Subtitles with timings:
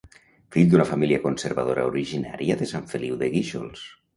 [0.55, 3.89] Fill d'una família conservadora originària de Sant Feliu de Guíxols.